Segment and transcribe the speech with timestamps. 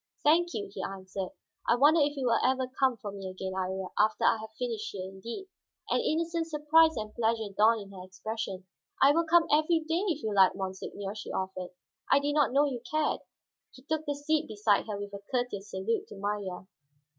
[0.23, 1.29] "Thank you," he answered.
[1.69, 4.89] "I wonder if you will ever come for me again, Iría, after I have finished
[4.91, 5.45] here indeed."
[5.91, 8.65] An innocent surprise and pleasure dawned in her expression.
[9.03, 11.69] "I will come every day, if you like, monseigneur," she offered.
[12.11, 13.19] "I did not know you cared."
[13.75, 16.65] He took the seat beside her, with a courteous salute to Marya.